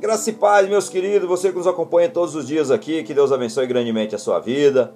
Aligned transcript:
Graça 0.00 0.30
e 0.30 0.32
paz, 0.32 0.66
meus 0.66 0.88
queridos, 0.88 1.28
você 1.28 1.50
que 1.50 1.58
nos 1.58 1.66
acompanha 1.66 2.08
todos 2.08 2.34
os 2.34 2.46
dias 2.46 2.70
aqui, 2.70 3.02
que 3.02 3.12
Deus 3.12 3.30
abençoe 3.30 3.66
grandemente 3.66 4.14
a 4.14 4.18
sua 4.18 4.38
vida. 4.38 4.94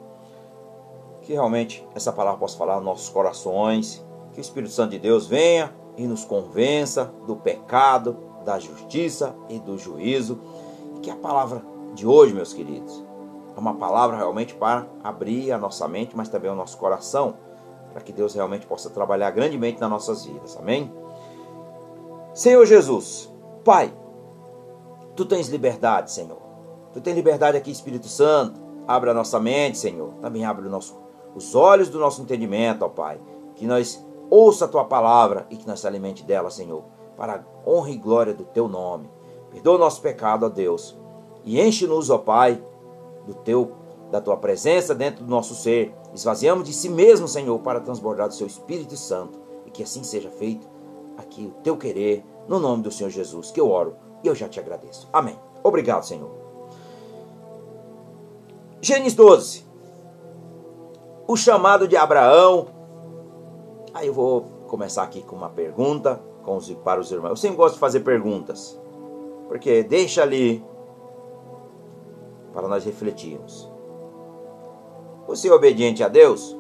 Que 1.20 1.34
realmente 1.34 1.86
essa 1.94 2.10
palavra 2.10 2.40
possa 2.40 2.56
falar 2.56 2.76
nos 2.76 2.84
nossos 2.86 3.08
corações. 3.10 4.02
Que 4.32 4.38
o 4.38 4.40
Espírito 4.40 4.72
Santo 4.72 4.92
de 4.92 4.98
Deus 4.98 5.26
venha 5.26 5.74
e 5.98 6.06
nos 6.06 6.24
convença 6.24 7.12
do 7.26 7.36
pecado, 7.36 8.16
da 8.46 8.58
justiça 8.58 9.36
e 9.50 9.58
do 9.58 9.76
juízo. 9.76 10.40
Que 11.02 11.10
a 11.10 11.16
palavra 11.16 11.62
de 11.92 12.06
hoje, 12.06 12.32
meus 12.32 12.54
queridos, 12.54 13.04
é 13.54 13.60
uma 13.60 13.74
palavra 13.74 14.16
realmente 14.16 14.54
para 14.54 14.86
abrir 15.02 15.52
a 15.52 15.58
nossa 15.58 15.86
mente, 15.86 16.16
mas 16.16 16.30
também 16.30 16.50
o 16.50 16.56
nosso 16.56 16.78
coração, 16.78 17.34
para 17.92 18.00
que 18.00 18.10
Deus 18.10 18.32
realmente 18.32 18.66
possa 18.66 18.88
trabalhar 18.88 19.30
grandemente 19.32 19.78
nas 19.82 19.90
nossas 19.90 20.24
vidas. 20.24 20.56
Amém? 20.56 20.90
Senhor 22.32 22.64
Jesus, 22.64 23.30
Pai, 23.62 23.92
Tu 25.16 25.24
tens 25.24 25.48
liberdade, 25.48 26.10
Senhor. 26.10 26.38
Tu 26.92 27.00
tens 27.00 27.14
liberdade 27.14 27.56
aqui, 27.56 27.70
Espírito 27.70 28.08
Santo. 28.08 28.60
Abre 28.86 29.10
a 29.10 29.14
nossa 29.14 29.38
mente, 29.38 29.78
Senhor. 29.78 30.14
Também 30.20 30.44
abre 30.44 30.68
nosso, 30.68 30.96
os 31.34 31.54
olhos 31.54 31.88
do 31.88 32.00
nosso 32.00 32.20
entendimento, 32.20 32.84
ó 32.84 32.88
Pai. 32.88 33.20
Que 33.54 33.66
nós 33.66 34.04
ouça 34.28 34.64
a 34.64 34.68
Tua 34.68 34.84
palavra 34.84 35.46
e 35.50 35.56
que 35.56 35.66
nós 35.66 35.80
se 35.80 35.86
alimente 35.86 36.24
dela, 36.24 36.50
Senhor. 36.50 36.82
Para 37.16 37.36
a 37.36 37.70
honra 37.70 37.90
e 37.90 37.96
glória 37.96 38.34
do 38.34 38.44
Teu 38.44 38.68
nome. 38.68 39.08
Perdoa 39.52 39.76
o 39.76 39.78
nosso 39.78 40.00
pecado, 40.02 40.46
ó 40.46 40.48
Deus. 40.48 40.96
E 41.44 41.60
enche-nos, 41.60 42.10
ó 42.10 42.18
Pai, 42.18 42.60
do 43.24 43.34
Teu, 43.34 43.72
da 44.10 44.20
Tua 44.20 44.36
presença 44.36 44.96
dentro 44.96 45.24
do 45.24 45.30
nosso 45.30 45.54
ser. 45.54 45.94
Esvaziamos 46.12 46.64
de 46.64 46.72
si 46.72 46.88
mesmo, 46.88 47.28
Senhor, 47.28 47.58
para 47.60 47.80
transbordar 47.80 48.26
do 48.26 48.34
Seu 48.34 48.48
Espírito 48.48 48.96
Santo. 48.96 49.38
E 49.64 49.70
que 49.70 49.84
assim 49.84 50.02
seja 50.02 50.30
feito 50.30 50.68
aqui 51.16 51.46
o 51.46 51.62
Teu 51.62 51.76
querer, 51.76 52.24
no 52.48 52.58
nome 52.58 52.82
do 52.82 52.90
Senhor 52.90 53.10
Jesus, 53.10 53.52
que 53.52 53.60
eu 53.60 53.70
oro 53.70 53.96
e 54.24 54.26
eu 54.26 54.34
já 54.34 54.48
te 54.48 54.58
agradeço. 54.58 55.06
Amém. 55.12 55.38
Obrigado, 55.62 56.04
Senhor. 56.04 56.30
Gênesis 58.80 59.14
12. 59.14 59.64
O 61.28 61.36
chamado 61.36 61.86
de 61.86 61.96
Abraão. 61.96 62.68
Aí 63.92 64.06
eu 64.06 64.14
vou 64.14 64.42
começar 64.66 65.02
aqui 65.02 65.22
com 65.22 65.36
uma 65.36 65.50
pergunta 65.50 66.20
com 66.42 66.56
os, 66.56 66.72
para 66.72 67.00
os 67.00 67.12
irmãos. 67.12 67.30
Eu 67.30 67.36
sempre 67.36 67.56
gosto 67.58 67.74
de 67.74 67.80
fazer 67.80 68.00
perguntas. 68.00 68.80
Porque 69.46 69.82
deixa 69.82 70.22
ali 70.22 70.64
para 72.52 72.66
nós 72.66 72.84
refletirmos. 72.84 73.70
Você 75.26 75.48
é 75.48 75.52
obediente 75.52 76.02
a 76.02 76.08
Deus? 76.08 76.56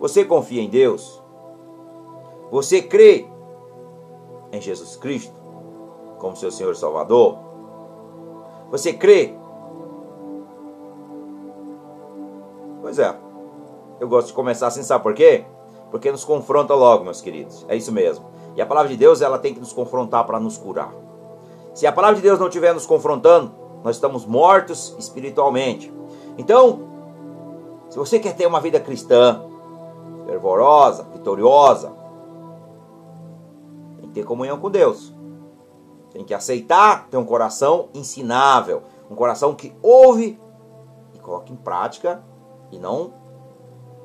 Você 0.00 0.24
confia 0.24 0.62
em 0.62 0.68
Deus? 0.68 1.22
Você 2.50 2.82
crê 2.82 3.26
em 4.52 4.60
Jesus 4.60 4.96
Cristo? 4.96 5.45
Como 6.26 6.36
seu 6.36 6.50
Senhor 6.50 6.72
e 6.72 6.76
Salvador? 6.76 7.38
Você 8.70 8.92
crê? 8.92 9.32
Pois 12.82 12.98
é. 12.98 13.16
Eu 14.00 14.08
gosto 14.08 14.28
de 14.28 14.32
começar 14.32 14.66
assim, 14.66 14.82
sabe 14.82 15.04
por 15.04 15.14
quê? 15.14 15.44
Porque 15.88 16.10
nos 16.10 16.24
confronta 16.24 16.74
logo, 16.74 17.04
meus 17.04 17.20
queridos. 17.20 17.64
É 17.68 17.76
isso 17.76 17.92
mesmo. 17.92 18.26
E 18.56 18.60
a 18.60 18.66
palavra 18.66 18.90
de 18.90 18.96
Deus, 18.96 19.22
ela 19.22 19.38
tem 19.38 19.54
que 19.54 19.60
nos 19.60 19.72
confrontar 19.72 20.26
para 20.26 20.40
nos 20.40 20.58
curar. 20.58 20.92
Se 21.72 21.86
a 21.86 21.92
palavra 21.92 22.16
de 22.16 22.22
Deus 22.22 22.40
não 22.40 22.48
estiver 22.48 22.74
nos 22.74 22.86
confrontando, 22.86 23.52
nós 23.84 23.94
estamos 23.94 24.26
mortos 24.26 24.96
espiritualmente. 24.98 25.94
Então, 26.36 26.80
se 27.88 27.96
você 27.96 28.18
quer 28.18 28.34
ter 28.34 28.46
uma 28.46 28.60
vida 28.60 28.80
cristã, 28.80 29.42
fervorosa, 30.26 31.04
vitoriosa, 31.12 31.92
tem 34.00 34.08
que 34.08 34.14
ter 34.14 34.24
comunhão 34.24 34.58
com 34.58 34.68
Deus. 34.68 35.15
Tem 36.16 36.24
que 36.24 36.32
aceitar, 36.32 37.08
ter 37.10 37.18
um 37.18 37.26
coração 37.26 37.90
ensinável, 37.92 38.82
um 39.10 39.14
coração 39.14 39.54
que 39.54 39.76
ouve 39.82 40.40
e 41.12 41.18
coloca 41.18 41.52
em 41.52 41.56
prática 41.56 42.24
e 42.72 42.78
não 42.78 43.12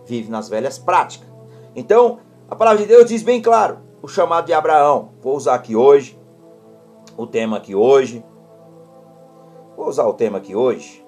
vive 0.05 0.29
nas 0.29 0.49
velhas 0.49 0.77
práticas. 0.77 1.29
Então, 1.73 2.19
a 2.49 2.55
palavra 2.55 2.81
de 2.81 2.87
Deus 2.89 3.05
diz 3.05 3.23
bem 3.23 3.41
claro 3.41 3.77
o 4.01 4.09
chamado 4.09 4.47
de 4.47 4.51
Abraão. 4.51 5.11
Vou 5.21 5.37
usar 5.37 5.55
aqui 5.55 5.73
hoje 5.73 6.19
o 7.15 7.25
tema 7.25 7.55
aqui 7.55 7.73
hoje. 7.73 8.25
Vou 9.77 9.87
usar 9.87 10.05
o 10.05 10.13
tema 10.13 10.39
aqui 10.39 10.53
hoje. 10.53 11.07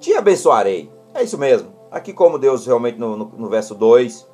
Te 0.00 0.12
abençoarei. 0.14 0.90
É 1.14 1.22
isso 1.22 1.38
mesmo. 1.38 1.72
Aqui 1.88 2.12
como 2.12 2.36
Deus 2.36 2.66
realmente 2.66 2.98
no, 2.98 3.16
no, 3.16 3.26
no 3.26 3.48
verso 3.48 3.76
2. 3.76 4.28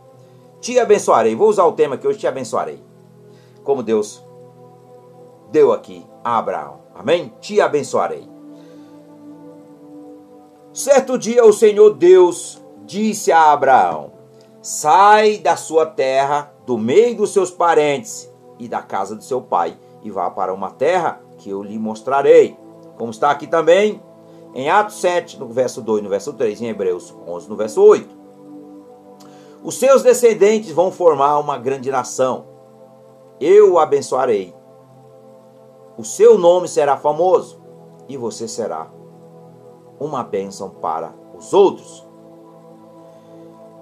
Te 0.63 0.79
abençoarei. 0.79 1.37
Vou 1.37 1.51
usar 1.51 1.67
o 1.67 1.73
tema 1.73 1.97
aqui 1.97 2.09
hoje, 2.09 2.19
te 2.19 2.27
abençoarei 2.27 2.94
como 3.65 3.83
Deus 3.83 4.23
deu 5.51 5.73
aqui 5.73 6.07
a 6.23 6.39
Abraão. 6.39 6.81
Amém? 6.95 7.33
Te 7.41 7.61
abençoarei. 7.61 8.29
Certo 10.73 11.19
dia 11.19 11.45
o 11.45 11.53
Senhor 11.53 11.95
Deus 11.95 12.63
disse 12.85 13.33
a 13.33 13.53
Abraão: 13.53 14.13
Sai 14.61 15.39
da 15.39 15.57
sua 15.57 15.87
terra, 15.87 16.53
do 16.67 16.77
meio 16.77 17.17
dos 17.17 17.33
seus 17.33 17.51
parentes 17.51 18.31
e 18.59 18.69
da 18.69 18.83
casa 18.83 19.17
do 19.17 19.25
seu 19.25 19.41
pai, 19.41 19.77
e 20.03 20.11
vá 20.11 20.31
para 20.31 20.53
uma 20.53 20.71
terra 20.71 21.21
que 21.39 21.51
eu 21.51 21.63
lhe 21.63 21.79
mostrarei. 21.79 22.57
Como 22.97 23.11
está 23.11 23.31
aqui 23.31 23.47
também 23.47 24.01
em 24.55 24.71
Atos 24.71 25.01
7, 25.01 25.39
no 25.41 25.49
verso 25.49 25.83
2, 25.83 26.03
no 26.03 26.09
verso 26.09 26.33
3, 26.33 26.63
em 26.63 26.69
Hebreus 26.69 27.15
11, 27.27 27.49
no 27.49 27.57
verso 27.57 27.83
8. 27.83 28.25
Os 29.65 29.79
seus 29.79 30.03
descendentes 30.03 30.71
vão 30.71 30.93
formar 30.93 31.39
uma 31.39 31.57
grande 31.57 31.91
nação 31.91 32.54
eu 33.45 33.75
o 33.75 33.79
abençoarei. 33.79 34.55
O 35.99 36.03
seu 36.03 36.39
nome 36.39 36.67
será 36.67 36.97
famoso 36.97 37.61
e 38.09 38.17
você 38.17 38.49
será 38.49 38.91
uma 40.01 40.25
bênção 40.25 40.71
para 40.71 41.15
os 41.37 41.53
outros. 41.53 42.09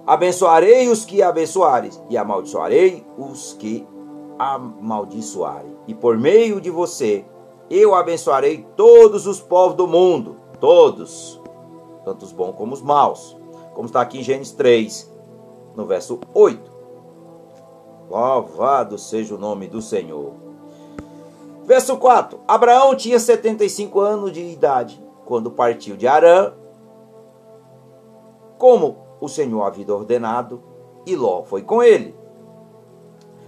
Abençoarei 0.05 0.89
os 0.89 1.05
que 1.05 1.21
abençoarem 1.21 1.91
e 2.09 2.17
amaldiçoarei 2.17 3.07
os 3.17 3.53
que 3.53 3.87
amaldiçoarem. 4.37 5.77
E 5.87 5.93
por 5.93 6.17
meio 6.17 6.59
de 6.59 6.69
você 6.69 7.25
eu 7.69 7.95
abençoarei 7.95 8.67
todos 8.75 9.25
os 9.25 9.39
povos 9.39 9.77
do 9.77 9.87
mundo, 9.87 10.35
todos, 10.59 11.41
tanto 12.03 12.25
os 12.25 12.33
bons 12.33 12.53
como 12.57 12.73
os 12.73 12.81
maus, 12.81 13.37
como 13.73 13.85
está 13.85 14.01
aqui 14.01 14.19
em 14.19 14.23
Gênesis 14.23 14.53
3, 14.53 15.09
no 15.73 15.85
verso 15.85 16.19
8. 16.33 16.72
Louvado 18.09 18.97
seja 18.97 19.35
o 19.35 19.37
nome 19.37 19.67
do 19.67 19.81
Senhor. 19.81 20.33
Verso 21.65 21.97
4: 21.97 22.39
Abraão 22.47 22.95
tinha 22.95 23.19
75 23.19 23.99
anos 23.99 24.31
de 24.31 24.41
idade 24.41 25.01
quando 25.25 25.51
partiu 25.51 25.95
de 25.95 26.07
Arã, 26.07 26.53
como 28.57 28.97
o 29.19 29.27
Senhor 29.27 29.63
havia 29.63 29.93
ordenado, 29.93 30.61
e 31.05 31.15
Ló 31.15 31.43
foi 31.43 31.61
com 31.63 31.81
ele. 31.81 32.15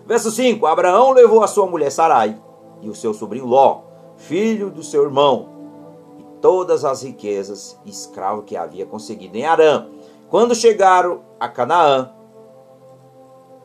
Verso 0.06 0.32
5: 0.32 0.66
Abraão 0.66 1.12
levou 1.12 1.44
a 1.44 1.48
sua 1.48 1.68
mulher 1.68 1.92
Sarai 1.92 2.42
e 2.82 2.90
o 2.90 2.96
seu 2.96 3.14
sobrinho 3.14 3.46
Ló, 3.46 3.82
filho 4.16 4.70
do 4.70 4.84
seu 4.84 5.04
irmão, 5.04 5.50
e 6.18 6.24
todas 6.42 6.86
as 6.86 7.04
riquezas 7.04 7.80
e 7.84 7.90
escravos 7.90 8.46
que 8.46 8.56
havia 8.56 8.86
conseguido 8.86 9.38
em 9.38 9.46
Arã. 9.46 9.88
Quando 10.30 10.56
chegaram 10.56 11.22
a 11.40 11.48
Canaã, 11.48 12.12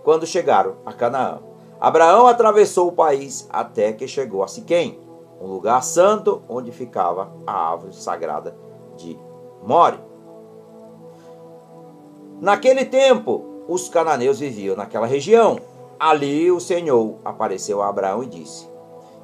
quando 0.02 0.26
chegaram 0.26 0.76
a 0.84 0.92
Canaã. 0.92 1.40
Abraão 1.80 2.26
atravessou 2.26 2.88
o 2.88 2.92
país 2.92 3.48
até 3.50 3.92
que 3.92 4.06
chegou 4.06 4.42
a 4.42 4.48
Siquém, 4.48 4.98
um 5.40 5.46
lugar 5.46 5.82
santo 5.82 6.42
onde 6.48 6.70
ficava 6.70 7.32
a 7.46 7.70
árvore 7.70 7.94
sagrada 7.94 8.54
de 8.96 9.18
More. 9.62 9.98
Naquele 12.40 12.84
tempo, 12.84 13.64
os 13.68 13.88
cananeus 13.88 14.40
viviam 14.40 14.76
naquela 14.76 15.06
região. 15.06 15.58
Ali 15.98 16.50
o 16.50 16.58
Senhor 16.58 17.16
apareceu 17.24 17.82
a 17.82 17.88
Abraão 17.88 18.22
e 18.22 18.26
disse: 18.26 18.68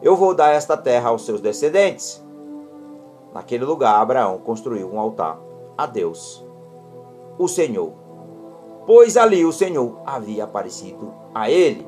Eu 0.02 0.14
vou 0.14 0.34
dar 0.34 0.50
esta 0.50 0.76
terra 0.76 1.08
aos 1.08 1.24
seus 1.24 1.40
descendentes. 1.40 2.22
Naquele 3.32 3.64
lugar, 3.64 4.00
Abraão 4.00 4.38
construiu 4.38 4.90
um 4.90 5.00
altar 5.00 5.38
a 5.76 5.86
Deus, 5.86 6.44
o 7.38 7.48
Senhor, 7.48 7.92
pois 8.86 9.16
ali 9.16 9.44
o 9.44 9.52
Senhor 9.52 10.00
havia 10.06 10.44
aparecido 10.44 11.12
a 11.34 11.50
ele, 11.50 11.86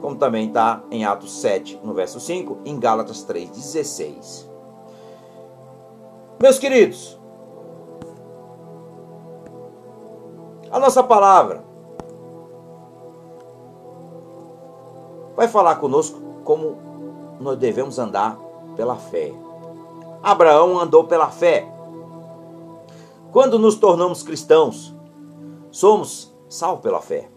como 0.00 0.16
também 0.16 0.48
está 0.48 0.82
em 0.90 1.04
Atos 1.04 1.40
7, 1.40 1.80
no 1.84 1.92
verso 1.92 2.18
5, 2.18 2.58
em 2.64 2.78
Gálatas 2.78 3.24
3,16. 3.26 4.48
Meus 6.40 6.58
queridos, 6.58 7.18
a 10.70 10.78
nossa 10.78 11.02
palavra 11.02 11.64
vai 15.34 15.48
falar 15.48 15.76
conosco 15.76 16.20
como 16.44 16.76
nós 17.40 17.58
devemos 17.58 17.98
andar 17.98 18.38
pela 18.76 18.96
fé. 18.96 19.32
Abraão 20.22 20.78
andou 20.78 21.04
pela 21.04 21.28
fé. 21.28 21.68
Quando 23.30 23.58
nos 23.58 23.76
tornamos 23.76 24.22
cristãos, 24.22 24.94
somos 25.70 26.27
salvo 26.48 26.82
pela 26.82 27.00
fé. 27.00 27.28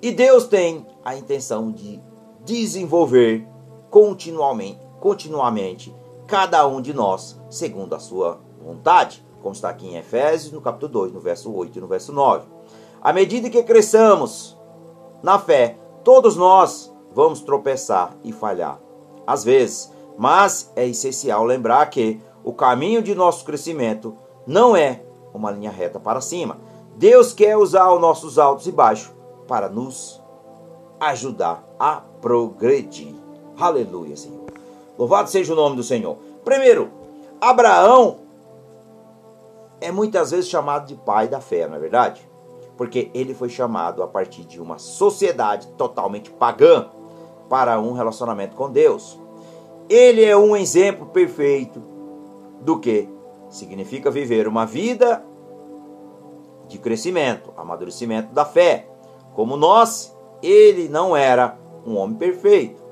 E 0.00 0.10
Deus 0.10 0.46
tem 0.46 0.86
a 1.04 1.16
intenção 1.16 1.70
de 1.70 2.00
desenvolver 2.44 3.46
continuamente, 3.90 4.80
continuamente 5.00 5.94
cada 6.26 6.66
um 6.66 6.80
de 6.80 6.92
nós 6.92 7.40
segundo 7.50 7.94
a 7.94 7.98
sua 7.98 8.40
vontade, 8.60 9.24
como 9.42 9.54
está 9.54 9.68
aqui 9.68 9.86
em 9.86 9.96
Efésios, 9.96 10.52
no 10.52 10.60
capítulo 10.60 10.92
2, 10.92 11.12
no 11.12 11.20
verso 11.20 11.52
8 11.52 11.76
e 11.76 11.80
no 11.80 11.86
verso 11.86 12.12
9. 12.12 12.46
À 13.00 13.12
medida 13.12 13.50
que 13.50 13.62
cresçamos 13.62 14.56
na 15.22 15.38
fé, 15.38 15.76
todos 16.02 16.36
nós 16.36 16.92
vamos 17.14 17.40
tropeçar 17.40 18.16
e 18.24 18.32
falhar, 18.32 18.80
às 19.26 19.44
vezes, 19.44 19.92
mas 20.16 20.72
é 20.74 20.86
essencial 20.86 21.44
lembrar 21.44 21.86
que 21.90 22.20
o 22.44 22.52
caminho 22.52 23.02
de 23.02 23.14
nosso 23.14 23.44
crescimento 23.44 24.16
não 24.46 24.76
é 24.76 25.02
uma 25.34 25.50
linha 25.50 25.70
reta 25.70 26.00
para 26.00 26.20
cima. 26.20 26.58
Deus 26.96 27.32
quer 27.32 27.56
usar 27.56 27.92
os 27.92 28.00
nossos 28.00 28.38
altos 28.38 28.66
e 28.66 28.72
baixos 28.72 29.12
para 29.48 29.68
nos 29.68 30.20
ajudar 31.00 31.64
a 31.78 32.02
progredir. 32.20 33.14
Aleluia, 33.58 34.16
Senhor. 34.16 34.46
Louvado 34.98 35.28
seja 35.28 35.52
o 35.52 35.56
nome 35.56 35.76
do 35.76 35.82
Senhor. 35.82 36.16
Primeiro, 36.44 36.90
Abraão 37.40 38.18
é 39.80 39.90
muitas 39.90 40.30
vezes 40.30 40.48
chamado 40.48 40.86
de 40.86 40.94
pai 40.94 41.26
da 41.26 41.40
fé, 41.40 41.66
não 41.66 41.76
é 41.76 41.80
verdade? 41.80 42.26
Porque 42.76 43.10
ele 43.12 43.34
foi 43.34 43.48
chamado 43.48 44.02
a 44.02 44.06
partir 44.06 44.44
de 44.44 44.60
uma 44.60 44.78
sociedade 44.78 45.66
totalmente 45.76 46.30
pagã 46.30 46.88
para 47.48 47.80
um 47.80 47.92
relacionamento 47.92 48.54
com 48.54 48.70
Deus. 48.70 49.18
Ele 49.88 50.24
é 50.24 50.36
um 50.36 50.56
exemplo 50.56 51.06
perfeito 51.06 51.82
do 52.60 52.78
que 52.78 53.08
significa 53.50 54.10
viver 54.10 54.46
uma 54.46 54.64
vida 54.64 55.22
de 56.72 56.78
crescimento, 56.78 57.52
amadurecimento 57.56 58.32
da 58.32 58.44
fé. 58.44 58.88
Como 59.34 59.56
nós, 59.56 60.16
ele 60.42 60.88
não 60.88 61.16
era 61.16 61.58
um 61.86 61.96
homem 61.96 62.16
perfeito. 62.16 62.82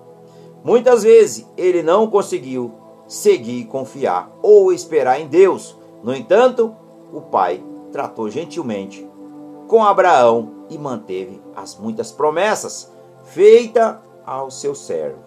Muitas 0.62 1.03
vezes 1.03 1.47
ele 1.56 1.82
não 1.82 2.06
conseguiu 2.06 2.75
seguir 3.09 3.65
confiar 3.65 4.31
ou 4.43 4.73
esperar 4.73 5.21
em 5.21 5.27
Deus. 5.27 5.77
No 6.03 6.15
entanto, 6.15 6.75
o 7.12 7.21
pai 7.21 7.62
tratou 7.91 8.31
gentilmente 8.31 9.09
com 9.67 9.82
Abraão 9.82 10.67
e 10.69 10.79
manteve 10.79 11.41
as 11.56 11.77
muitas 11.77 12.12
promessas 12.12 12.93
feitas 13.25 13.97
ao 14.25 14.50
seu 14.50 14.75
servo. 14.75 15.19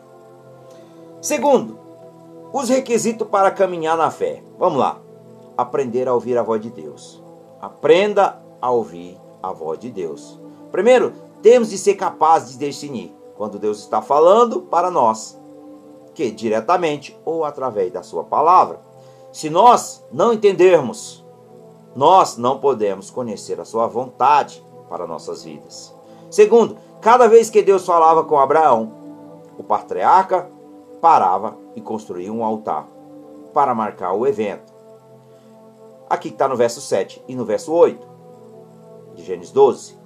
Segundo, 1.22 1.80
os 2.52 2.70
requisitos 2.70 3.28
para 3.28 3.50
caminhar 3.50 3.98
na 3.98 4.12
fé. 4.12 4.44
Vamos 4.60 4.80
lá. 4.80 5.00
Aprender 5.58 6.08
a 6.08 6.14
ouvir 6.14 6.38
a 6.38 6.44
voz 6.44 6.62
de 6.62 6.70
Deus. 6.70 7.24
Aprenda 7.62 8.43
a 8.64 8.72
ouvir 8.72 9.20
a 9.44 9.52
voz 9.52 9.78
de 9.78 9.92
Deus. 9.92 10.40
Primeiro, 10.72 11.12
temos 11.42 11.70
de 11.70 11.78
ser 11.78 11.96
capazes 11.96 12.58
de 12.58 12.66
discernir 12.66 13.14
quando 13.36 13.60
Deus 13.60 13.80
está 13.80 14.02
falando 14.02 14.62
para 14.62 14.90
nós, 14.90 15.38
que 16.16 16.32
diretamente 16.32 17.20
ou 17.26 17.44
através 17.44 17.92
da 17.92 18.02
sua 18.02 18.24
palavra. 18.24 18.80
Se 19.34 19.50
nós 19.50 20.02
não 20.10 20.32
entendermos, 20.32 21.26
nós 21.94 22.38
não 22.38 22.58
podemos 22.58 23.10
conhecer 23.10 23.60
a 23.60 23.66
sua 23.66 23.86
vontade 23.86 24.64
para 24.88 25.06
nossas 25.06 25.44
vidas. 25.44 25.94
Segundo, 26.32 26.78
cada 27.02 27.28
vez 27.28 27.50
que 27.50 27.62
Deus 27.62 27.86
falava 27.86 28.24
com 28.24 28.40
Abraão, 28.40 28.94
o 29.58 29.64
patriarca 29.64 30.50
parava 31.02 31.58
e 31.76 31.82
construía 31.82 32.32
um 32.32 32.46
altar 32.46 32.88
para 33.54 33.76
marcar 33.76 34.14
o 34.14 34.26
evento. 34.26 34.72
Aqui 36.10 36.30
está 36.30 36.48
no 36.48 36.56
verso 36.56 36.80
7 36.80 37.22
e 37.28 37.36
no 37.36 37.44
verso 37.44 37.74
8 37.74 38.13
de 39.16 39.24
Gênesis 39.24 39.52
12. 39.52 39.98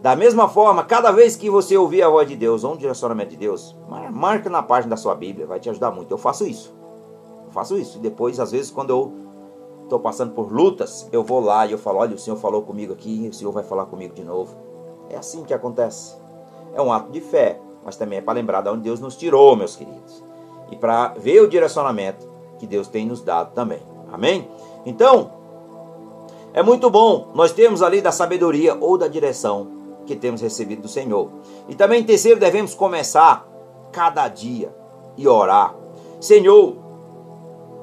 Da 0.00 0.14
mesma 0.14 0.48
forma, 0.48 0.84
cada 0.84 1.10
vez 1.10 1.34
que 1.34 1.50
você 1.50 1.76
ouvir 1.76 2.02
a 2.02 2.08
voz 2.08 2.28
de 2.28 2.36
Deus 2.36 2.62
ou 2.62 2.74
um 2.74 2.76
direcionamento 2.76 3.30
de 3.30 3.36
Deus, 3.36 3.76
marca 4.12 4.48
na 4.48 4.62
página 4.62 4.90
da 4.90 4.96
sua 4.96 5.14
Bíblia, 5.14 5.46
vai 5.46 5.58
te 5.58 5.68
ajudar 5.68 5.90
muito. 5.90 6.12
Eu 6.12 6.18
faço 6.18 6.46
isso. 6.46 6.72
Eu 7.44 7.50
faço 7.50 7.76
isso. 7.76 7.98
E 7.98 8.00
depois, 8.00 8.38
às 8.38 8.52
vezes, 8.52 8.70
quando 8.70 8.90
eu 8.90 9.12
estou 9.82 9.98
passando 9.98 10.32
por 10.34 10.52
lutas, 10.52 11.08
eu 11.10 11.24
vou 11.24 11.40
lá 11.40 11.66
e 11.66 11.72
eu 11.72 11.78
falo: 11.78 11.98
olha, 11.98 12.14
o 12.14 12.18
Senhor 12.18 12.36
falou 12.36 12.62
comigo 12.62 12.92
aqui, 12.92 13.28
o 13.28 13.34
Senhor 13.34 13.50
vai 13.50 13.64
falar 13.64 13.86
comigo 13.86 14.14
de 14.14 14.22
novo. 14.22 14.54
É 15.10 15.16
assim 15.16 15.42
que 15.42 15.52
acontece. 15.52 16.16
É 16.74 16.80
um 16.80 16.92
ato 16.92 17.10
de 17.10 17.20
fé, 17.20 17.60
mas 17.84 17.96
também 17.96 18.18
é 18.18 18.22
para 18.22 18.34
lembrar 18.34 18.60
de 18.60 18.68
onde 18.68 18.82
Deus 18.82 19.00
nos 19.00 19.16
tirou, 19.16 19.56
meus 19.56 19.74
queridos. 19.74 20.22
E 20.70 20.76
para 20.76 21.08
ver 21.08 21.40
o 21.40 21.48
direcionamento 21.48 22.28
que 22.58 22.66
Deus 22.66 22.86
tem 22.86 23.06
nos 23.06 23.20
dado 23.20 23.52
também. 23.54 23.80
Amém? 24.12 24.48
Então, 24.84 25.37
é 26.52 26.62
muito 26.62 26.90
bom 26.90 27.28
nós 27.34 27.52
termos 27.52 27.82
ali 27.82 28.00
da 28.00 28.12
sabedoria 28.12 28.76
ou 28.80 28.96
da 28.96 29.08
direção 29.08 29.68
que 30.06 30.16
temos 30.16 30.40
recebido 30.40 30.82
do 30.82 30.88
Senhor. 30.88 31.30
E 31.68 31.74
também, 31.74 32.02
terceiro, 32.02 32.40
devemos 32.40 32.74
começar 32.74 33.46
cada 33.92 34.26
dia 34.28 34.74
e 35.16 35.28
orar. 35.28 35.74
Senhor, 36.20 36.76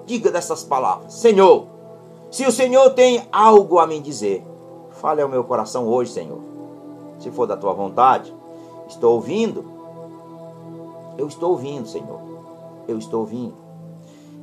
diga 0.05 0.31
dessas 0.31 0.63
palavras. 0.63 1.13
Senhor, 1.13 1.67
se 2.31 2.45
o 2.45 2.51
Senhor 2.51 2.89
tem 2.91 3.27
algo 3.31 3.79
a 3.79 3.87
me 3.87 3.99
dizer, 3.99 4.43
fale 4.91 5.21
ao 5.21 5.29
meu 5.29 5.43
coração 5.43 5.87
hoje, 5.87 6.11
Senhor. 6.11 6.39
Se 7.19 7.31
for 7.31 7.45
da 7.45 7.55
tua 7.55 7.73
vontade, 7.73 8.33
estou 8.87 9.13
ouvindo. 9.13 9.63
Eu 11.17 11.27
estou 11.27 11.51
ouvindo, 11.51 11.87
Senhor. 11.87 12.19
Eu 12.87 12.97
estou 12.97 13.21
ouvindo. 13.21 13.53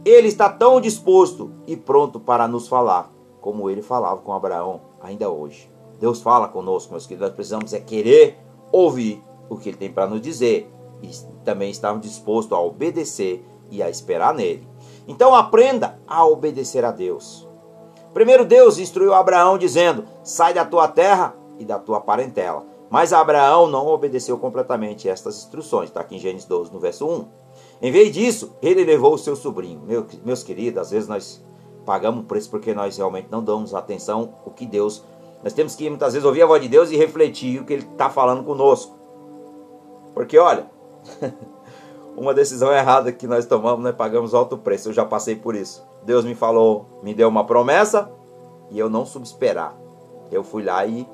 Ele 0.05 0.29
está 0.29 0.49
tão 0.49 0.81
disposto 0.81 1.51
e 1.67 1.77
pronto 1.77 2.19
para 2.19 2.49
nos 2.49 2.67
falar, 2.67 3.12
como 3.43 3.69
ele 3.69 3.83
falava 3.83 4.23
com 4.23 4.33
Abraão 4.33 4.81
ainda 5.03 5.29
hoje. 5.29 5.71
Deus 6.01 6.23
fala 6.23 6.49
conosco, 6.49 6.93
meus 6.93 7.07
queridos. 7.07 7.29
Nós 7.29 7.35
precisamos 7.35 7.75
é 7.75 7.81
querer 7.81 8.39
ouvir 8.73 9.23
o 9.51 9.57
que 9.57 9.69
Ele 9.69 9.77
tem 9.77 9.93
para 9.93 10.07
nos 10.07 10.21
dizer 10.21 10.73
e 11.03 11.11
também 11.45 11.71
estarmos 11.71 12.03
dispostos 12.03 12.57
a 12.57 12.61
obedecer 12.61 13.45
e 13.71 13.83
a 13.83 13.91
esperar 13.91 14.33
nele. 14.33 14.67
Então 15.07 15.35
aprenda 15.35 15.99
a 16.07 16.25
obedecer 16.25 16.85
a 16.85 16.91
Deus. 16.91 17.47
Primeiro 18.15 18.45
Deus 18.45 18.79
instruiu 18.79 19.13
Abraão 19.13 19.59
dizendo: 19.59 20.05
Sai 20.23 20.55
da 20.55 20.65
tua 20.65 20.89
terra 20.89 21.37
e 21.59 21.65
da 21.65 21.79
tua 21.79 22.01
parentela. 22.01 22.65
Mas 22.91 23.13
Abraão 23.13 23.67
não 23.67 23.87
obedeceu 23.87 24.37
completamente 24.39 25.09
estas 25.09 25.39
instruções. 25.39 25.89
Está 25.89 26.01
aqui 26.01 26.17
em 26.17 26.19
Gênesis 26.19 26.47
12, 26.47 26.73
no 26.73 26.79
verso 26.79 27.07
1. 27.07 27.25
Em 27.81 27.91
vez 27.91 28.13
disso, 28.13 28.55
ele 28.61 28.85
levou 28.85 29.15
o 29.15 29.19
seu 29.19 29.35
sobrinho. 29.35 29.81
Meu, 29.81 30.07
meus 30.25 30.43
queridos, 30.43 30.83
às 30.83 30.91
vezes 30.91 31.09
nós 31.09 31.43
pagamos 31.85 32.25
o 32.25 32.27
preço 32.27 32.51
porque 32.51 32.75
nós 32.75 32.97
realmente 32.97 33.29
não 33.31 33.43
damos 33.43 33.75
atenção 33.75 34.35
ao 34.45 34.53
que 34.53 34.67
Deus 34.67 35.03
nós 35.43 35.53
temos 35.53 35.75
que 35.75 35.89
muitas 35.91 36.13
vezes 36.13 36.25
ouvir 36.25 36.43
a 36.43 36.47
voz 36.47 36.63
de 36.63 36.69
Deus 36.69 36.91
e 36.91 36.97
refletir 36.97 37.61
o 37.61 37.65
que 37.65 37.73
Ele 37.73 37.83
está 37.83 38.09
falando 38.09 38.45
conosco. 38.45 38.97
Porque 40.15 40.39
olha, 40.39 40.71
uma 42.17 42.33
decisão 42.33 42.73
errada 42.73 43.11
que 43.11 43.27
nós 43.27 43.45
tomamos, 43.45 43.83
nós 43.83 43.97
pagamos 43.97 44.35
alto 44.35 44.57
preço. 44.57 44.91
Eu 44.91 44.93
já 44.93 45.05
passei 45.05 45.35
por 45.35 45.57
isso. 45.57 45.85
Deus 46.05 46.25
me 46.25 46.35
falou, 46.35 46.87
me 47.03 47.13
deu 47.13 47.29
uma 47.29 47.45
promessa 47.45 48.11
e 48.71 48.79
eu 48.79 48.89
não 48.89 49.05
soube 49.05 49.27
esperar. 49.27 49.77
Eu 50.31 50.45
fui 50.45 50.63
lá 50.63 50.87
e 50.87 51.09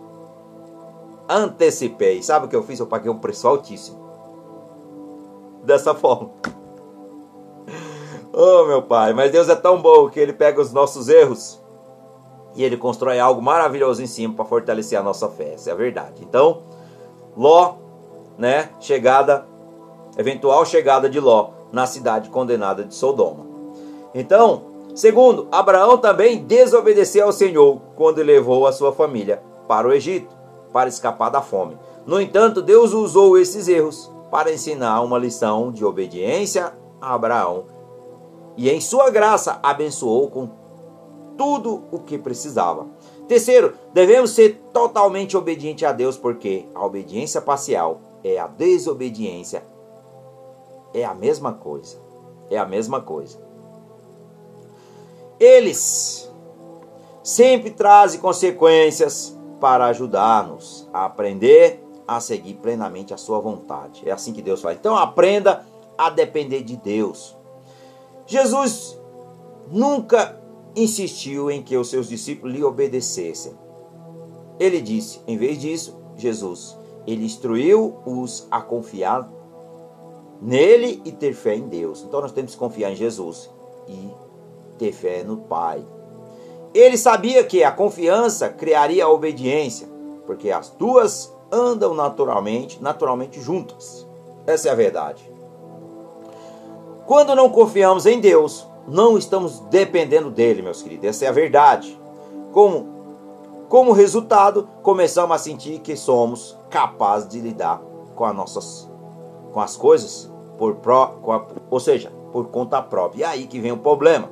antecipei. 1.28 2.22
Sabe 2.22 2.46
o 2.46 2.48
que 2.48 2.56
eu 2.56 2.62
fiz? 2.62 2.78
Eu 2.78 2.86
paguei 2.86 3.10
um 3.10 3.18
preço 3.18 3.48
altíssimo. 3.48 3.98
Dessa 5.64 5.94
forma. 5.94 6.30
Oh, 8.40 8.66
meu 8.66 8.80
pai, 8.80 9.12
mas 9.12 9.32
Deus 9.32 9.48
é 9.48 9.56
tão 9.56 9.82
bom 9.82 10.08
que 10.08 10.20
ele 10.20 10.32
pega 10.32 10.60
os 10.60 10.72
nossos 10.72 11.08
erros 11.08 11.60
e 12.54 12.62
ele 12.62 12.76
constrói 12.76 13.18
algo 13.18 13.42
maravilhoso 13.42 14.00
em 14.00 14.06
cima 14.06 14.32
para 14.32 14.44
fortalecer 14.44 14.96
a 14.96 15.02
nossa 15.02 15.28
fé. 15.28 15.54
Essa 15.54 15.70
é 15.70 15.72
a 15.72 15.76
verdade. 15.76 16.22
Então, 16.22 16.62
Ló, 17.36 17.74
né, 18.38 18.70
chegada, 18.78 19.44
eventual 20.16 20.64
chegada 20.64 21.10
de 21.10 21.18
Ló 21.18 21.50
na 21.72 21.84
cidade 21.84 22.30
condenada 22.30 22.84
de 22.84 22.94
Sodoma. 22.94 23.44
Então, 24.14 24.62
segundo, 24.94 25.48
Abraão 25.50 25.98
também 25.98 26.38
desobedeceu 26.38 27.26
ao 27.26 27.32
Senhor 27.32 27.80
quando 27.96 28.22
levou 28.22 28.68
a 28.68 28.72
sua 28.72 28.92
família 28.92 29.42
para 29.66 29.88
o 29.88 29.92
Egito 29.92 30.32
para 30.72 30.88
escapar 30.88 31.30
da 31.30 31.42
fome. 31.42 31.76
No 32.06 32.20
entanto, 32.20 32.62
Deus 32.62 32.92
usou 32.92 33.36
esses 33.36 33.66
erros 33.66 34.08
para 34.30 34.52
ensinar 34.52 35.00
uma 35.00 35.18
lição 35.18 35.72
de 35.72 35.84
obediência 35.84 36.72
a 37.00 37.14
Abraão 37.14 37.77
e 38.58 38.68
em 38.68 38.80
sua 38.80 39.08
graça 39.08 39.60
abençoou 39.62 40.28
com 40.28 40.50
tudo 41.38 41.84
o 41.92 42.00
que 42.00 42.18
precisava. 42.18 42.88
Terceiro, 43.28 43.74
devemos 43.92 44.32
ser 44.32 44.60
totalmente 44.72 45.36
obedientes 45.36 45.88
a 45.88 45.92
Deus, 45.92 46.16
porque 46.16 46.66
a 46.74 46.84
obediência 46.84 47.40
parcial 47.40 48.00
é 48.24 48.36
a 48.36 48.48
desobediência. 48.48 49.62
É 50.92 51.04
a 51.04 51.14
mesma 51.14 51.52
coisa. 51.52 51.98
É 52.50 52.58
a 52.58 52.66
mesma 52.66 53.00
coisa. 53.00 53.38
Eles 55.38 56.28
sempre 57.22 57.70
trazem 57.70 58.20
consequências 58.20 59.38
para 59.60 59.86
ajudar-nos 59.86 60.88
a 60.92 61.04
aprender 61.04 61.80
a 62.08 62.18
seguir 62.18 62.54
plenamente 62.54 63.14
a 63.14 63.16
sua 63.16 63.38
vontade. 63.38 64.02
É 64.04 64.10
assim 64.10 64.32
que 64.32 64.42
Deus 64.42 64.60
faz. 64.60 64.76
Então 64.76 64.96
aprenda 64.96 65.64
a 65.96 66.10
depender 66.10 66.62
de 66.62 66.76
Deus. 66.76 67.37
Jesus 68.28 69.00
nunca 69.70 70.38
insistiu 70.76 71.50
em 71.50 71.62
que 71.62 71.74
os 71.78 71.88
seus 71.88 72.08
discípulos 72.10 72.54
lhe 72.54 72.62
obedecessem. 72.62 73.54
Ele 74.60 74.82
disse, 74.82 75.20
em 75.26 75.38
vez 75.38 75.58
disso, 75.58 75.98
Jesus, 76.14 76.76
ele 77.06 77.24
instruiu-os 77.24 78.46
a 78.50 78.60
confiar 78.60 79.26
nele 80.42 81.00
e 81.06 81.10
ter 81.10 81.32
fé 81.32 81.54
em 81.54 81.68
Deus. 81.68 82.04
Então 82.06 82.20
nós 82.20 82.30
temos 82.30 82.52
que 82.52 82.58
confiar 82.58 82.92
em 82.92 82.96
Jesus 82.96 83.48
e 83.88 84.10
ter 84.76 84.92
fé 84.92 85.24
no 85.24 85.38
Pai. 85.38 85.82
Ele 86.74 86.98
sabia 86.98 87.42
que 87.42 87.64
a 87.64 87.72
confiança 87.72 88.50
criaria 88.50 89.06
a 89.06 89.10
obediência, 89.10 89.88
porque 90.26 90.50
as 90.50 90.68
duas 90.68 91.32
andam 91.50 91.94
naturalmente, 91.94 92.82
naturalmente 92.82 93.40
juntas. 93.40 94.06
Essa 94.46 94.68
é 94.68 94.72
a 94.72 94.74
verdade. 94.74 95.37
Quando 97.08 97.34
não 97.34 97.48
confiamos 97.48 98.04
em 98.04 98.20
Deus, 98.20 98.66
não 98.86 99.16
estamos 99.16 99.60
dependendo 99.70 100.30
dele, 100.30 100.60
meus 100.60 100.82
queridos. 100.82 101.08
Essa 101.08 101.24
é 101.24 101.28
a 101.28 101.32
verdade. 101.32 101.98
Como 102.52 102.98
como 103.66 103.92
resultado, 103.92 104.68
começamos 104.82 105.34
a 105.34 105.38
sentir 105.38 105.78
que 105.78 105.96
somos 105.96 106.54
capazes 106.68 107.26
de 107.30 107.40
lidar 107.40 107.80
com 108.14 108.26
as 108.26 108.36
nossas 108.36 108.90
com 109.52 109.58
as 109.58 109.74
coisas 109.74 110.30
por 110.58 110.74
pró, 110.76 111.18
a, 111.28 111.46
ou 111.70 111.80
seja, 111.80 112.12
por 112.30 112.48
conta 112.48 112.82
própria. 112.82 113.20
E 113.20 113.24
aí 113.24 113.46
que 113.46 113.58
vem 113.58 113.72
o 113.72 113.78
problema. 113.78 114.28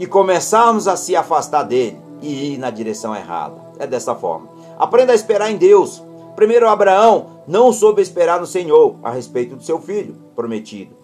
E 0.00 0.06
começamos 0.06 0.88
a 0.88 0.96
se 0.96 1.14
afastar 1.14 1.62
dele 1.62 2.00
e 2.20 2.54
ir 2.54 2.58
na 2.58 2.70
direção 2.70 3.14
errada. 3.14 3.54
É 3.78 3.86
dessa 3.86 4.16
forma. 4.16 4.48
Aprenda 4.76 5.12
a 5.12 5.14
esperar 5.14 5.48
em 5.48 5.56
Deus. 5.56 6.02
Primeiro 6.34 6.68
Abraão 6.68 7.42
não 7.46 7.72
soube 7.72 8.02
esperar 8.02 8.40
no 8.40 8.46
Senhor 8.48 8.96
a 9.00 9.12
respeito 9.12 9.54
do 9.54 9.62
seu 9.62 9.80
filho 9.80 10.16
prometido. 10.34 10.97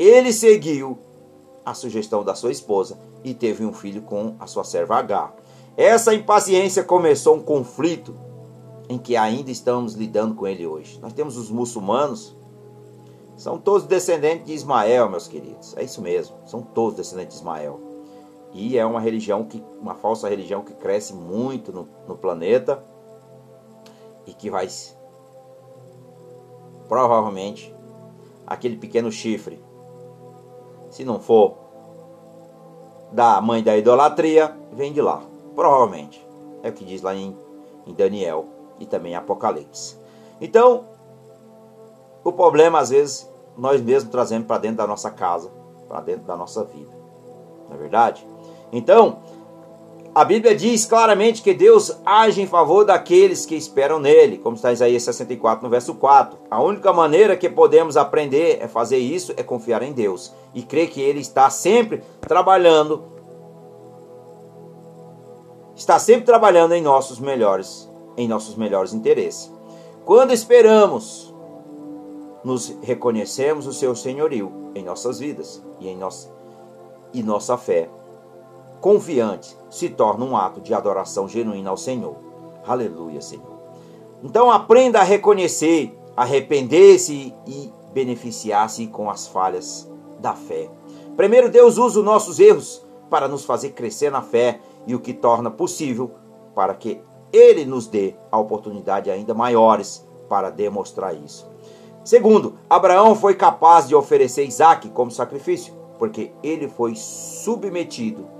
Ele 0.00 0.32
seguiu 0.32 0.96
a 1.62 1.74
sugestão 1.74 2.24
da 2.24 2.34
sua 2.34 2.50
esposa 2.50 2.98
e 3.22 3.34
teve 3.34 3.66
um 3.66 3.72
filho 3.74 4.00
com 4.00 4.34
a 4.40 4.46
sua 4.46 4.64
serva 4.64 4.96
Agar. 4.96 5.36
Essa 5.76 6.14
impaciência 6.14 6.82
começou 6.82 7.36
um 7.36 7.42
conflito 7.42 8.14
em 8.88 8.96
que 8.96 9.14
ainda 9.14 9.50
estamos 9.50 9.92
lidando 9.92 10.34
com 10.34 10.46
ele 10.46 10.66
hoje. 10.66 10.98
Nós 11.02 11.12
temos 11.12 11.36
os 11.36 11.50
muçulmanos, 11.50 12.34
são 13.36 13.58
todos 13.58 13.86
descendentes 13.86 14.46
de 14.46 14.54
Ismael, 14.54 15.10
meus 15.10 15.28
queridos. 15.28 15.76
É 15.76 15.84
isso 15.84 16.00
mesmo, 16.00 16.34
são 16.46 16.62
todos 16.62 16.96
descendentes 16.96 17.36
de 17.36 17.42
Ismael. 17.42 17.78
E 18.54 18.78
é 18.78 18.86
uma 18.86 19.00
religião 19.02 19.44
que, 19.44 19.62
uma 19.78 19.94
falsa 19.94 20.30
religião 20.30 20.62
que 20.62 20.72
cresce 20.72 21.12
muito 21.12 21.74
no, 21.74 21.86
no 22.08 22.16
planeta 22.16 22.82
e 24.26 24.32
que 24.32 24.48
vai 24.48 24.66
provavelmente 26.88 27.74
aquele 28.46 28.78
pequeno 28.78 29.12
chifre, 29.12 29.62
se 30.90 31.04
não 31.04 31.20
for 31.20 31.56
da 33.12 33.40
mãe 33.40 33.62
da 33.62 33.76
idolatria, 33.76 34.54
vem 34.72 34.92
de 34.92 35.00
lá. 35.00 35.22
Provavelmente. 35.54 36.24
É 36.62 36.68
o 36.68 36.72
que 36.72 36.84
diz 36.84 37.00
lá 37.02 37.14
em, 37.14 37.36
em 37.86 37.94
Daniel 37.94 38.46
e 38.78 38.86
também 38.86 39.14
Apocalipse. 39.14 39.96
Então, 40.40 40.84
o 42.22 42.32
problema 42.32 42.78
às 42.78 42.90
vezes 42.90 43.28
nós 43.56 43.80
mesmos 43.80 44.10
trazemos 44.10 44.46
para 44.46 44.58
dentro 44.58 44.78
da 44.78 44.86
nossa 44.86 45.10
casa, 45.10 45.50
para 45.88 46.00
dentro 46.00 46.24
da 46.24 46.36
nossa 46.36 46.64
vida. 46.64 46.90
Não 47.68 47.76
é 47.76 47.78
verdade? 47.78 48.26
Então, 48.72 49.18
a 50.12 50.24
Bíblia 50.24 50.56
diz 50.56 50.84
claramente 50.84 51.40
que 51.40 51.54
Deus 51.54 51.96
age 52.04 52.42
em 52.42 52.46
favor 52.46 52.84
daqueles 52.84 53.46
que 53.46 53.54
esperam 53.54 54.00
nele, 54.00 54.38
como 54.38 54.56
está 54.56 54.70
em 54.70 54.72
Isaías 54.72 55.04
64, 55.04 55.62
no 55.62 55.70
verso 55.70 55.94
4. 55.94 56.36
A 56.50 56.60
única 56.60 56.92
maneira 56.92 57.36
que 57.36 57.48
podemos 57.48 57.96
aprender 57.96 58.58
é 58.60 58.66
fazer 58.66 58.98
isso 58.98 59.32
é 59.36 59.42
confiar 59.42 59.82
em 59.82 59.92
Deus 59.92 60.32
e 60.52 60.62
crer 60.62 60.90
que 60.90 61.00
ele 61.00 61.20
está 61.20 61.48
sempre 61.48 62.02
trabalhando 62.20 63.04
está 65.76 65.98
sempre 65.98 66.26
trabalhando 66.26 66.74
em 66.74 66.82
nossos 66.82 67.18
melhores, 67.18 67.90
em 68.16 68.28
nossos 68.28 68.54
melhores 68.56 68.92
interesses. 68.92 69.50
Quando 70.04 70.32
esperamos, 70.32 71.34
nos 72.44 72.76
reconhecemos 72.82 73.66
o 73.66 73.72
seu 73.72 73.94
senhorio 73.94 74.72
em 74.74 74.84
nossas 74.84 75.20
vidas 75.20 75.62
e 75.78 75.88
em 75.88 75.96
nossa, 75.96 76.28
e 77.14 77.22
nossa 77.22 77.56
fé 77.56 77.88
confiante 78.80 79.56
se 79.68 79.88
torna 79.88 80.24
um 80.24 80.36
ato 80.36 80.60
de 80.60 80.74
adoração 80.74 81.28
genuína 81.28 81.70
ao 81.70 81.76
Senhor. 81.76 82.16
Aleluia, 82.66 83.20
Senhor. 83.20 83.60
Então 84.22 84.50
aprenda 84.50 85.00
a 85.00 85.04
reconhecer, 85.04 85.96
arrepender-se 86.16 87.34
e 87.46 87.72
beneficiar-se 87.92 88.86
com 88.86 89.10
as 89.10 89.26
falhas 89.26 89.90
da 90.18 90.34
fé. 90.34 90.70
Primeiro, 91.16 91.48
Deus 91.48 91.78
usa 91.78 91.98
os 91.98 92.04
nossos 92.04 92.38
erros 92.38 92.84
para 93.08 93.28
nos 93.28 93.44
fazer 93.44 93.70
crescer 93.70 94.10
na 94.10 94.22
fé 94.22 94.60
e 94.86 94.94
o 94.94 95.00
que 95.00 95.12
torna 95.12 95.50
possível 95.50 96.12
para 96.54 96.74
que 96.74 97.00
ele 97.32 97.64
nos 97.64 97.86
dê 97.86 98.14
a 98.30 98.38
oportunidade 98.38 99.10
ainda 99.10 99.34
maiores 99.34 100.06
para 100.28 100.50
demonstrar 100.50 101.14
isso. 101.14 101.48
Segundo, 102.04 102.54
Abraão 102.68 103.14
foi 103.14 103.34
capaz 103.34 103.86
de 103.86 103.94
oferecer 103.94 104.44
Isaac 104.44 104.88
como 104.90 105.10
sacrifício, 105.10 105.74
porque 105.98 106.32
ele 106.42 106.68
foi 106.68 106.94
submetido 106.94 108.39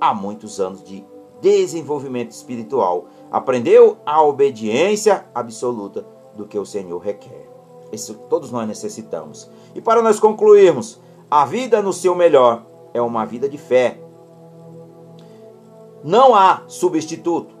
a 0.00 0.14
muitos 0.14 0.60
anos 0.60 0.82
de 0.82 1.04
desenvolvimento 1.40 2.30
espiritual. 2.30 3.06
Aprendeu 3.30 3.98
a 4.04 4.22
obediência 4.22 5.26
absoluta 5.34 6.06
do 6.34 6.46
que 6.46 6.58
o 6.58 6.66
Senhor 6.66 6.98
requer. 6.98 7.48
Isso 7.92 8.14
todos 8.28 8.50
nós 8.50 8.66
necessitamos. 8.66 9.50
E 9.74 9.80
para 9.80 10.02
nós 10.02 10.18
concluirmos, 10.18 11.00
a 11.30 11.44
vida 11.44 11.82
no 11.82 11.92
seu 11.92 12.14
melhor 12.14 12.64
é 12.92 13.00
uma 13.00 13.24
vida 13.24 13.48
de 13.48 13.58
fé, 13.58 13.98
não 16.02 16.34
há 16.34 16.62
substituto. 16.68 17.54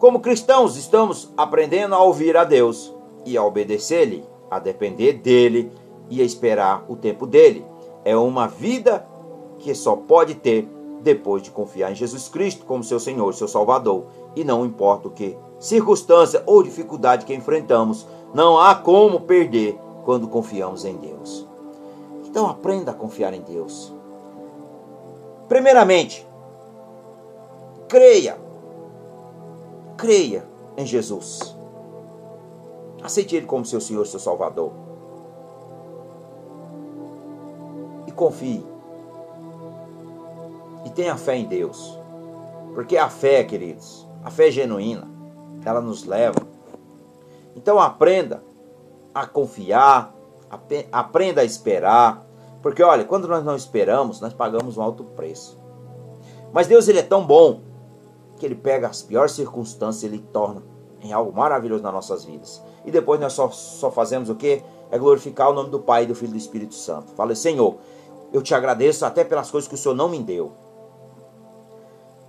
Como 0.00 0.20
cristãos, 0.20 0.76
estamos 0.76 1.32
aprendendo 1.36 1.94
a 1.94 2.02
ouvir 2.02 2.36
a 2.36 2.44
Deus 2.44 2.92
e 3.24 3.36
a 3.36 3.44
obedecer-lhe, 3.44 4.24
a 4.50 4.58
depender 4.58 5.14
dele 5.14 5.70
e 6.10 6.20
a 6.20 6.24
esperar 6.24 6.84
o 6.88 6.96
tempo 6.96 7.26
dele. 7.26 7.64
É 8.04 8.16
uma 8.16 8.46
vida 8.46 9.06
que 9.58 9.74
só 9.74 9.96
pode 9.96 10.34
ter 10.34 10.68
depois 11.06 11.40
de 11.40 11.52
confiar 11.52 11.92
em 11.92 11.94
Jesus 11.94 12.28
Cristo 12.28 12.66
como 12.66 12.82
seu 12.82 12.98
Senhor, 12.98 13.32
seu 13.32 13.46
Salvador. 13.46 14.06
E 14.34 14.42
não 14.42 14.66
importa 14.66 15.06
o 15.06 15.12
que 15.12 15.38
circunstância 15.60 16.42
ou 16.44 16.64
dificuldade 16.64 17.24
que 17.24 17.32
enfrentamos, 17.32 18.04
não 18.34 18.60
há 18.60 18.74
como 18.74 19.20
perder 19.20 19.78
quando 20.04 20.26
confiamos 20.26 20.84
em 20.84 20.96
Deus. 20.96 21.46
Então 22.26 22.48
aprenda 22.48 22.90
a 22.90 22.94
confiar 22.94 23.32
em 23.32 23.40
Deus. 23.40 23.94
Primeiramente, 25.48 26.26
Creia. 27.88 28.36
Creia 29.96 30.44
em 30.76 30.84
Jesus. 30.84 31.56
Aceite 33.00 33.36
Ele 33.36 33.46
como 33.46 33.64
seu 33.64 33.80
Senhor, 33.80 34.04
seu 34.08 34.18
Salvador. 34.18 34.72
E 38.08 38.10
confie. 38.10 38.75
E 40.86 40.90
tenha 40.90 41.16
fé 41.16 41.36
em 41.36 41.46
Deus. 41.46 41.98
Porque 42.72 42.96
a 42.96 43.10
fé, 43.10 43.42
queridos, 43.42 44.06
a 44.22 44.30
fé 44.30 44.52
genuína, 44.52 45.10
ela 45.64 45.80
nos 45.80 46.04
leva. 46.04 46.40
Então 47.56 47.80
aprenda 47.80 48.40
a 49.12 49.26
confiar, 49.26 50.14
aprenda 50.92 51.40
a 51.40 51.44
esperar. 51.44 52.24
Porque 52.62 52.84
olha, 52.84 53.04
quando 53.04 53.26
nós 53.26 53.44
não 53.44 53.56
esperamos, 53.56 54.20
nós 54.20 54.32
pagamos 54.32 54.76
um 54.76 54.82
alto 54.82 55.02
preço. 55.02 55.58
Mas 56.52 56.68
Deus 56.68 56.86
ele 56.86 57.00
é 57.00 57.02
tão 57.02 57.26
bom 57.26 57.62
que 58.36 58.46
ele 58.46 58.54
pega 58.54 58.86
as 58.86 59.02
piores 59.02 59.32
circunstâncias 59.32 60.04
e 60.04 60.14
ele 60.14 60.24
torna 60.32 60.62
em 61.02 61.12
algo 61.12 61.36
maravilhoso 61.36 61.82
nas 61.82 61.92
nossas 61.92 62.24
vidas. 62.24 62.62
E 62.84 62.92
depois 62.92 63.18
nós 63.18 63.32
só, 63.32 63.50
só 63.50 63.90
fazemos 63.90 64.30
o 64.30 64.36
que? 64.36 64.62
É 64.88 64.96
glorificar 64.96 65.50
o 65.50 65.52
nome 65.52 65.70
do 65.70 65.80
Pai, 65.80 66.06
do 66.06 66.14
Filho 66.14 66.30
e 66.30 66.34
do 66.34 66.38
Espírito 66.38 66.76
Santo. 66.76 67.10
Fala, 67.16 67.34
Senhor, 67.34 67.76
eu 68.32 68.40
te 68.40 68.54
agradeço 68.54 69.04
até 69.04 69.24
pelas 69.24 69.50
coisas 69.50 69.66
que 69.66 69.74
o 69.74 69.78
Senhor 69.78 69.96
não 69.96 70.08
me 70.08 70.22
deu. 70.22 70.52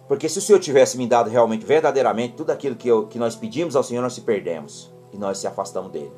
Porque 0.07 0.29
se 0.29 0.39
o 0.39 0.41
Senhor 0.41 0.59
tivesse 0.59 0.97
me 0.97 1.05
dado 1.05 1.29
realmente, 1.29 1.65
verdadeiramente, 1.65 2.35
tudo 2.35 2.51
aquilo 2.51 2.75
que, 2.75 2.87
eu, 2.87 3.07
que 3.07 3.19
nós 3.19 3.35
pedimos 3.35 3.75
ao 3.75 3.83
Senhor, 3.83 4.01
nós 4.01 4.13
se 4.13 4.21
perdemos. 4.21 4.93
E 5.11 5.17
nós 5.17 5.37
se 5.37 5.47
afastamos 5.47 5.91
dele. 5.91 6.11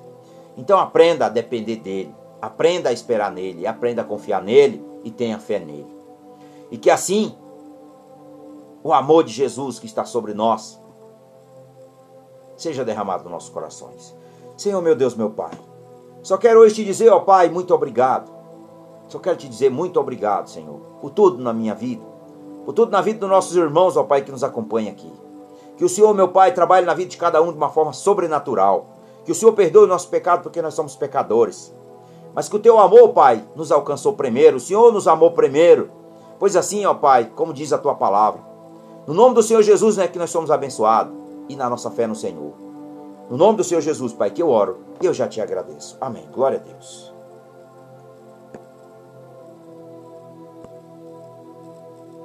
Então 0.58 0.79
aprenda 0.79 1.25
a 1.25 1.29
depender 1.29 1.77
dele. 1.77 2.13
Aprenda 2.41 2.89
a 2.89 2.93
esperar 2.93 3.31
nele. 3.31 3.65
Aprenda 3.65 4.01
a 4.01 4.05
confiar 4.05 4.43
nele 4.43 4.84
e 5.03 5.12
tenha 5.12 5.39
fé 5.39 5.60
nele. 5.60 5.88
E 6.72 6.77
que 6.77 6.89
assim 6.89 7.36
o 8.84 8.93
amor 8.93 9.24
de 9.24 9.34
Jesus 9.34 9.79
que 9.79 9.86
está 9.86 10.05
sobre 10.05 10.34
nós 10.34 10.79
seja 12.55 12.86
derramado 12.86 13.24
nos 13.24 13.31
nossos 13.31 13.50
corações. 13.50 14.15
Senhor, 14.58 14.81
meu 14.81 14.96
Deus, 14.96 15.15
meu 15.15 15.29
Pai, 15.31 15.51
só 16.22 16.38
quero 16.38 16.60
hoje 16.60 16.75
te 16.75 16.86
dizer, 16.86 17.10
ó 17.10 17.19
Pai, 17.22 17.50
muito 17.50 17.74
obrigado. 17.74 18.29
Só 19.08 19.17
quero 19.17 19.38
te 19.38 19.48
dizer 19.48 19.72
muito 19.72 20.00
obrigado, 20.00 20.50
Senhor, 20.50 20.79
por 21.01 21.10
tudo 21.12 21.41
na 21.41 21.51
minha 21.51 21.74
vida, 21.74 22.03
por 22.69 22.73
tudo 22.73 22.91
na 22.91 23.01
vida 23.01 23.17
dos 23.17 23.29
nossos 23.29 23.55
irmãos, 23.55 23.97
ó 23.97 24.03
Pai, 24.03 24.21
que 24.21 24.31
nos 24.31 24.43
acompanha 24.43 24.91
aqui. 24.91 25.11
Que 25.75 25.83
o 25.83 25.89
Senhor, 25.89 26.13
meu 26.13 26.27
Pai, 26.27 26.53
trabalhe 26.53 26.85
na 26.85 26.93
vida 26.93 27.09
de 27.09 27.17
cada 27.17 27.41
um 27.41 27.51
de 27.51 27.57
uma 27.57 27.69
forma 27.69 27.91
sobrenatural. 27.91 28.85
Que 29.25 29.31
o 29.31 29.35
Senhor 29.35 29.53
perdoe 29.53 29.85
o 29.85 29.88
nosso 29.88 30.07
pecado 30.07 30.43
porque 30.43 30.61
nós 30.61 30.75
somos 30.75 30.95
pecadores. 30.95 31.75
Mas 32.31 32.47
que 32.47 32.55
o 32.55 32.59
teu 32.59 32.77
amor, 32.77 33.09
Pai, 33.09 33.43
nos 33.55 33.71
alcançou 33.71 34.13
primeiro. 34.13 34.57
O 34.57 34.59
Senhor 34.59 34.93
nos 34.93 35.07
amou 35.07 35.31
primeiro. 35.31 35.89
Pois 36.38 36.55
assim, 36.55 36.85
ó 36.85 36.93
Pai, 36.93 37.31
como 37.35 37.55
diz 37.55 37.73
a 37.73 37.77
tua 37.79 37.95
palavra, 37.95 38.39
no 39.07 39.15
nome 39.15 39.33
do 39.33 39.41
Senhor 39.41 39.63
Jesus 39.63 39.97
é 39.97 40.07
que 40.07 40.19
nós 40.19 40.29
somos 40.29 40.51
abençoados 40.51 41.11
e 41.49 41.55
na 41.55 41.67
nossa 41.67 41.89
fé 41.89 42.05
no 42.05 42.13
Senhor. 42.13 42.53
No 43.31 43.35
nome 43.35 43.57
do 43.57 43.63
Senhor 43.63 43.81
Jesus, 43.81 44.13
Pai, 44.13 44.29
que 44.29 44.43
eu 44.43 44.49
oro 44.51 44.77
e 45.01 45.07
eu 45.07 45.13
já 45.15 45.27
te 45.27 45.41
agradeço. 45.41 45.97
Amém. 45.99 46.29
Glória 46.31 46.59
a 46.59 46.61
Deus. 46.61 47.18